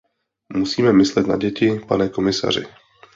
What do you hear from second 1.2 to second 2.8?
na děti, pane komisaři.